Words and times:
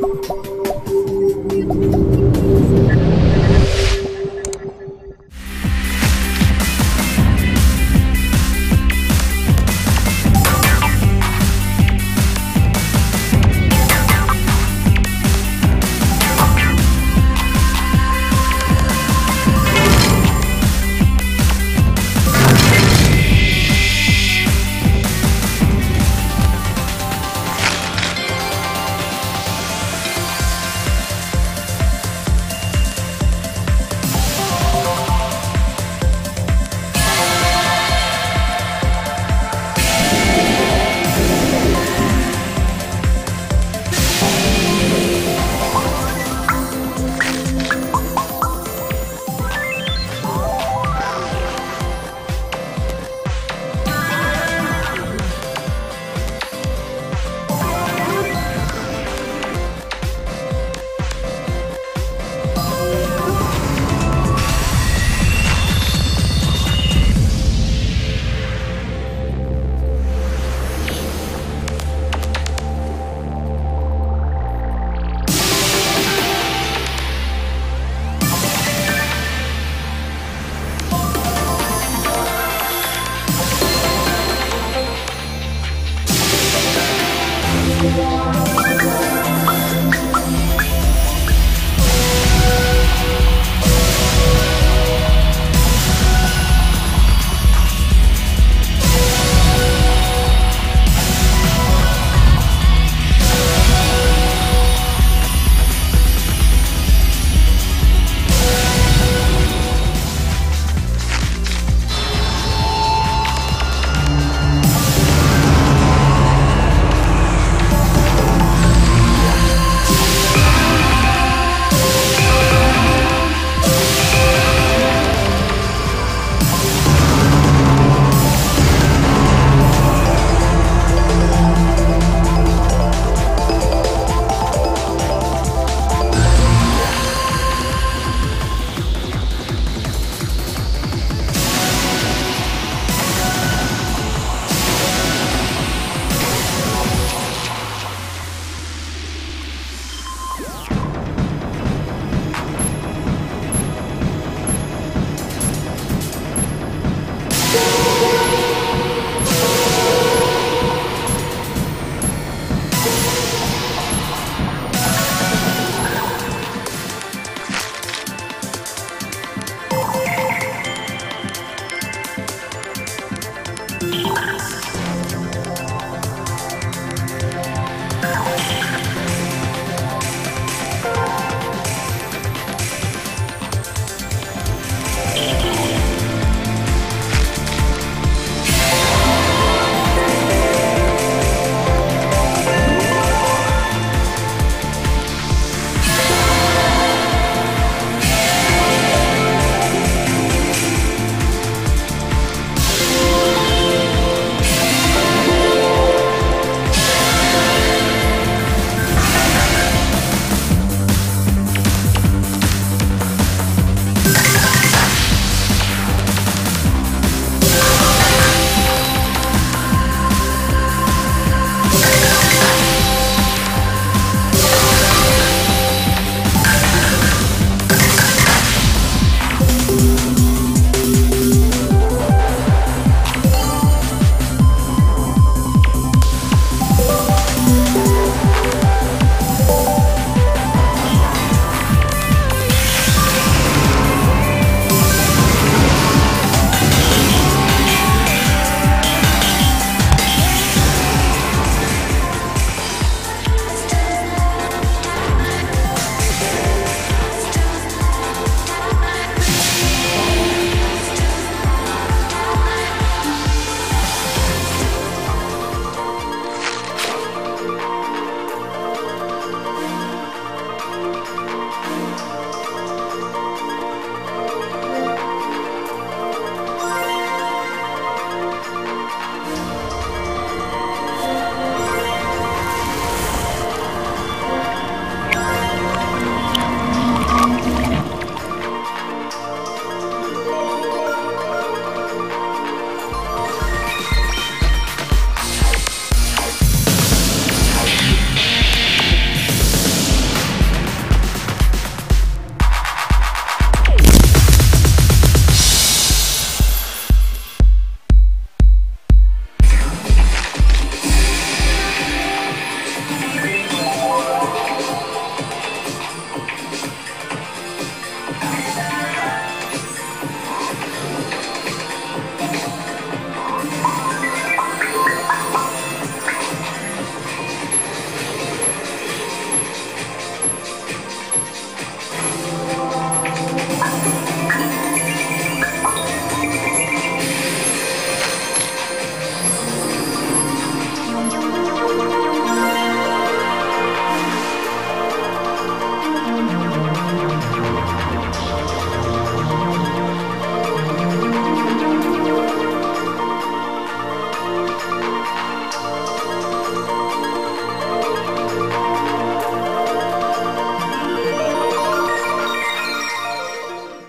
you. 0.00 0.47